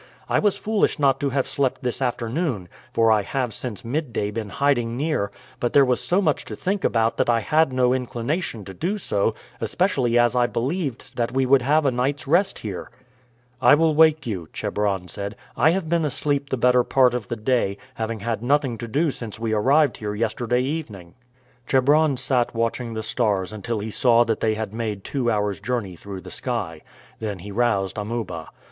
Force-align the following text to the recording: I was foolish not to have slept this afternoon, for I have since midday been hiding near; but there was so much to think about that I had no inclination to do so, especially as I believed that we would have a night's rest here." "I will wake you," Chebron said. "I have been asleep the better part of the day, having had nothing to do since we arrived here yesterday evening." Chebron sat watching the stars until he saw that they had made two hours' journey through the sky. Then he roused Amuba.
I 0.27 0.39
was 0.39 0.57
foolish 0.57 0.97
not 0.97 1.19
to 1.19 1.29
have 1.29 1.45
slept 1.47 1.83
this 1.83 2.01
afternoon, 2.01 2.69
for 2.91 3.11
I 3.11 3.21
have 3.21 3.53
since 3.53 3.85
midday 3.85 4.31
been 4.31 4.49
hiding 4.49 4.97
near; 4.97 5.31
but 5.59 5.73
there 5.73 5.85
was 5.85 6.03
so 6.03 6.23
much 6.23 6.43
to 6.45 6.55
think 6.55 6.83
about 6.83 7.17
that 7.17 7.29
I 7.29 7.41
had 7.41 7.71
no 7.71 7.93
inclination 7.93 8.65
to 8.65 8.73
do 8.73 8.97
so, 8.97 9.35
especially 9.59 10.17
as 10.17 10.35
I 10.35 10.47
believed 10.47 11.15
that 11.17 11.31
we 11.33 11.45
would 11.45 11.61
have 11.61 11.85
a 11.85 11.91
night's 11.91 12.25
rest 12.25 12.57
here." 12.57 12.89
"I 13.61 13.75
will 13.75 13.93
wake 13.93 14.25
you," 14.25 14.49
Chebron 14.51 15.07
said. 15.07 15.35
"I 15.55 15.69
have 15.69 15.87
been 15.87 16.03
asleep 16.03 16.49
the 16.49 16.57
better 16.57 16.83
part 16.83 17.13
of 17.13 17.27
the 17.27 17.35
day, 17.35 17.77
having 17.93 18.21
had 18.21 18.41
nothing 18.41 18.79
to 18.79 18.87
do 18.87 19.11
since 19.11 19.39
we 19.39 19.53
arrived 19.53 19.97
here 19.97 20.15
yesterday 20.15 20.61
evening." 20.61 21.13
Chebron 21.67 22.17
sat 22.17 22.55
watching 22.55 22.95
the 22.95 23.03
stars 23.03 23.53
until 23.53 23.77
he 23.79 23.91
saw 23.91 24.23
that 24.23 24.39
they 24.39 24.55
had 24.55 24.73
made 24.73 25.03
two 25.03 25.29
hours' 25.29 25.59
journey 25.59 25.95
through 25.95 26.21
the 26.21 26.31
sky. 26.31 26.81
Then 27.19 27.37
he 27.37 27.51
roused 27.51 27.99
Amuba. 27.99 28.47